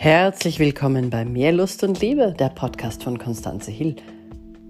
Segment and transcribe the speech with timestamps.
[0.00, 3.96] Herzlich willkommen bei Mehr Lust und Liebe, der Podcast von Konstanze Hill.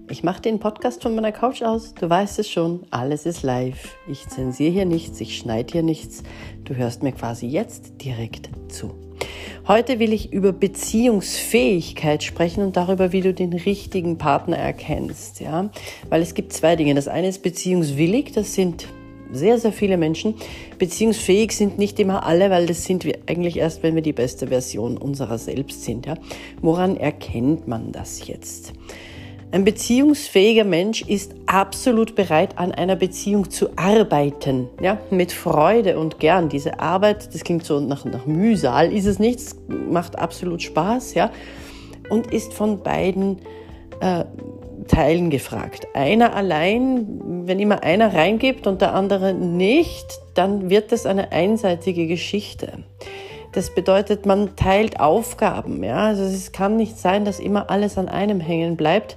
[0.09, 1.93] Ich mache den Podcast von meiner Couch aus.
[1.93, 3.95] Du weißt es schon, alles ist live.
[4.07, 6.23] Ich zensiere hier nichts, ich schneide hier nichts.
[6.63, 8.95] Du hörst mir quasi jetzt direkt zu.
[9.67, 15.69] Heute will ich über Beziehungsfähigkeit sprechen und darüber, wie du den richtigen Partner erkennst, ja?
[16.09, 16.95] Weil es gibt zwei Dinge.
[16.95, 18.87] Das eine ist beziehungswillig, das sind
[19.31, 20.35] sehr, sehr viele Menschen.
[20.77, 24.47] Beziehungsfähig sind nicht immer alle, weil das sind wir eigentlich erst, wenn wir die beste
[24.47, 26.05] Version unserer selbst sind.
[26.05, 26.15] Ja?
[26.61, 28.73] Woran erkennt man das jetzt?
[29.51, 36.19] Ein beziehungsfähiger Mensch ist absolut bereit, an einer Beziehung zu arbeiten, ja, mit Freude und
[36.19, 36.49] gern.
[36.49, 41.15] Diese Arbeit, das klingt so nach, nach Mühsal, ist es nicht, es macht absolut Spaß,
[41.15, 41.31] ja,
[42.11, 43.39] und ist von beiden
[44.01, 44.23] äh,
[44.89, 45.87] Teilen gefragt.
[45.93, 52.07] Einer allein, wenn immer einer reingibt und der andere nicht, dann wird das eine einseitige
[52.07, 52.83] Geschichte.
[53.53, 55.83] Das bedeutet, man teilt Aufgaben.
[55.83, 56.07] Ja?
[56.07, 59.15] Also es kann nicht sein, dass immer alles an einem hängen bleibt.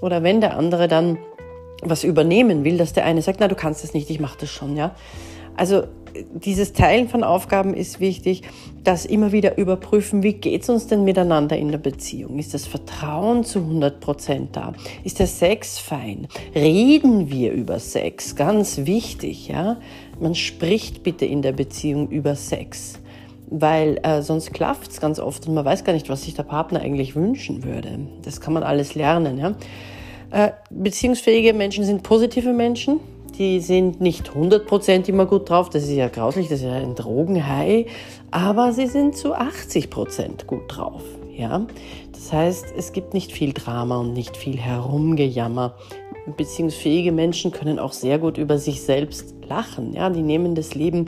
[0.00, 1.18] Oder wenn der andere dann
[1.82, 4.50] was übernehmen will, dass der eine sagt, na, du kannst das nicht, ich mache das
[4.50, 4.76] schon.
[4.76, 4.94] Ja?
[5.56, 5.84] Also
[6.34, 8.42] dieses Teilen von Aufgaben ist wichtig,
[8.82, 12.38] das immer wieder überprüfen, wie geht's uns denn miteinander in der Beziehung?
[12.38, 14.72] Ist das Vertrauen zu 100 Prozent da?
[15.02, 16.28] Ist der Sex fein?
[16.54, 18.36] Reden wir über Sex?
[18.36, 19.78] Ganz wichtig, ja?
[20.20, 23.00] Man spricht bitte in der Beziehung über Sex
[23.50, 26.80] weil äh, sonst klafft's ganz oft und man weiß gar nicht, was sich der Partner
[26.80, 28.00] eigentlich wünschen würde.
[28.22, 29.38] Das kann man alles lernen.
[29.38, 29.54] Ja?
[30.30, 32.98] Äh, beziehungsfähige Menschen sind positive Menschen,
[33.38, 36.94] die sind nicht 100% immer gut drauf, das ist ja grauslich, das ist ja ein
[36.94, 37.86] Drogenhai,
[38.30, 41.02] aber sie sind zu 80% gut drauf.
[41.36, 41.66] Ja?
[42.12, 45.74] Das heißt, es gibt nicht viel Drama und nicht viel Herumgejammer.
[46.32, 49.92] Beziehungsfähige Menschen können auch sehr gut über sich selbst lachen.
[49.92, 50.08] Ja?
[50.10, 51.06] Die nehmen das Leben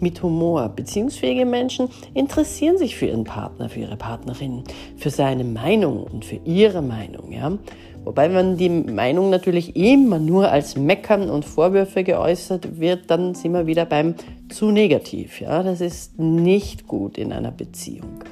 [0.00, 0.68] mit Humor.
[0.68, 4.64] Beziehungsfähige Menschen interessieren sich für ihren Partner, für ihre Partnerin,
[4.96, 7.32] für seine Meinung und für ihre Meinung.
[7.32, 7.56] Ja?
[8.04, 13.52] Wobei, wenn die Meinung natürlich immer nur als Meckern und Vorwürfe geäußert wird, dann sind
[13.52, 14.14] wir wieder beim
[14.48, 15.40] zu negativ.
[15.40, 18.24] Ja, das ist nicht gut in einer Beziehung.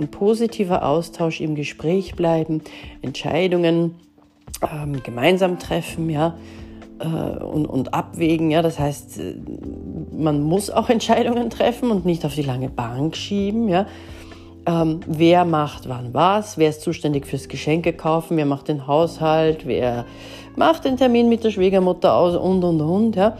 [0.00, 2.62] Ein positiver Austausch im Gespräch bleiben,
[3.02, 3.94] Entscheidungen
[4.72, 6.36] ähm, gemeinsam treffen, ja,
[6.98, 8.50] äh, und, und abwägen.
[8.50, 9.34] Ja, das heißt, äh,
[10.12, 13.68] man muss auch Entscheidungen treffen und nicht auf die lange Bank schieben.
[13.68, 13.86] Ja,
[14.66, 19.66] ähm, wer macht wann was, wer ist zuständig fürs Geschenke kaufen, wer macht den Haushalt,
[19.66, 20.06] wer
[20.56, 23.16] macht den Termin mit der Schwiegermutter aus und und und.
[23.16, 23.36] Ja.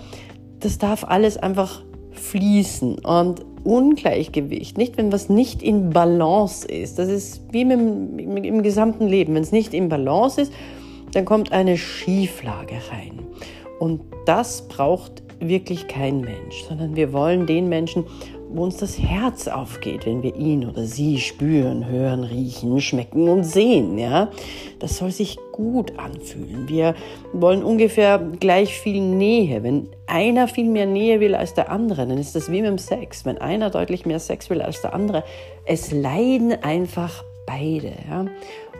[0.60, 6.98] Das darf alles einfach fließen und Ungleichgewicht, nicht wenn was nicht in Balance ist.
[6.98, 7.78] Das ist wie mit,
[8.28, 9.34] mit, im gesamten Leben.
[9.34, 10.52] Wenn es nicht in Balance ist,
[11.14, 13.20] dann kommt eine Schieflage rein.
[13.78, 18.04] Und das braucht wirklich kein Mensch, sondern wir wollen den Menschen
[18.54, 23.42] wo uns das Herz aufgeht, wenn wir ihn oder sie spüren, hören, riechen, schmecken und
[23.42, 23.98] sehen.
[23.98, 24.30] Ja,
[24.78, 26.68] das soll sich gut anfühlen.
[26.68, 26.94] Wir
[27.32, 29.62] wollen ungefähr gleich viel Nähe.
[29.64, 32.78] Wenn einer viel mehr Nähe will als der andere, dann ist das wie mit dem
[32.78, 33.24] Sex.
[33.24, 35.24] Wenn einer deutlich mehr Sex will als der andere,
[35.66, 37.92] es leiden einfach beide.
[38.08, 38.26] Ja?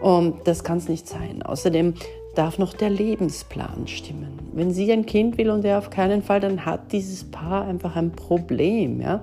[0.01, 1.43] Und das kann es nicht sein.
[1.43, 1.95] Außerdem
[2.35, 4.39] darf noch der Lebensplan stimmen.
[4.53, 7.97] Wenn sie ein Kind will und er auf keinen Fall, dann hat dieses Paar einfach
[7.97, 9.01] ein Problem.
[9.01, 9.23] Ja?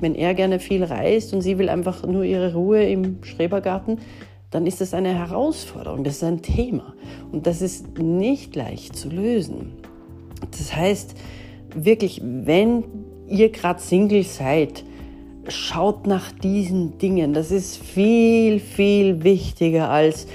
[0.00, 3.98] Wenn er gerne viel reist und sie will einfach nur ihre Ruhe im Schrebergarten,
[4.50, 6.94] dann ist das eine Herausforderung, das ist ein Thema.
[7.32, 9.72] Und das ist nicht leicht zu lösen.
[10.50, 11.14] Das heißt,
[11.74, 12.84] wirklich, wenn
[13.28, 14.84] ihr gerade Single seid,
[15.48, 17.32] schaut nach diesen Dingen.
[17.32, 20.26] Das ist viel, viel wichtiger als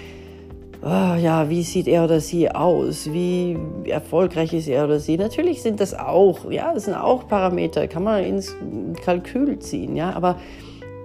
[0.82, 3.12] oh, ja, wie sieht er oder sie aus?
[3.12, 5.18] Wie erfolgreich ist er oder sie?
[5.18, 8.56] Natürlich sind das auch, ja, das sind auch Parameter, kann man ins
[9.04, 10.38] Kalkül ziehen, ja, aber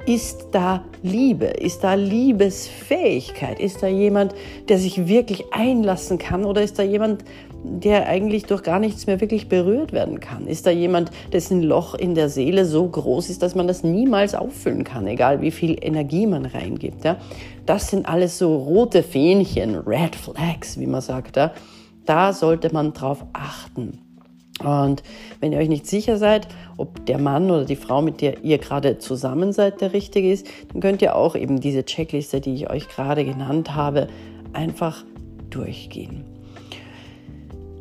[0.07, 1.47] ist da Liebe?
[1.47, 3.59] Ist da Liebesfähigkeit?
[3.59, 4.37] Ist da jemand,
[4.69, 6.45] der sich wirklich einlassen kann?
[6.45, 7.25] Oder ist da jemand,
[7.69, 10.47] der eigentlich durch gar nichts mehr wirklich berührt werden kann?
[10.47, 14.35] Ist da jemand, dessen Loch in der Seele so groß ist, dass man das niemals
[14.35, 17.05] auffüllen kann, egal wie viel Energie man reingibt?
[17.05, 17.17] Ja?
[17.67, 21.37] Das sind alles so rote Fähnchen, Red Flags, wie man sagt.
[21.37, 21.53] Ja?
[22.05, 23.99] Da sollte man drauf achten.
[24.65, 25.03] Und
[25.41, 26.49] wenn ihr euch nicht sicher seid,
[26.79, 30.47] ob der Mann oder die Frau, mit der ihr gerade zusammen seid, der richtige ist,
[30.73, 34.09] dann könnt ihr auch eben diese Checkliste, die ich euch gerade genannt habe,
[34.55, 35.05] einfach
[35.51, 36.25] durchgehen.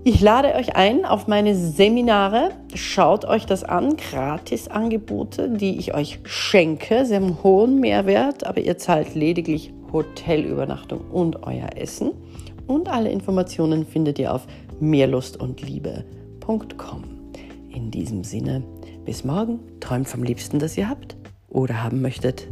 [0.08, 2.50] Ich lade euch ein auf meine Seminare.
[2.76, 3.98] Schaut euch das an.
[3.98, 7.08] Gratisangebote, die ich euch schenke.
[7.08, 12.12] Sie haben hohen Mehrwert, aber ihr zahlt lediglich Hotelübernachtung und euer Essen.
[12.68, 14.46] Und alle Informationen findet ihr auf
[14.80, 17.04] mehrlustundliebe.com.
[17.70, 18.62] In diesem Sinne,
[19.06, 21.18] bis morgen, träumt vom Liebsten, das ihr habt
[21.50, 22.48] oder haben möchtet.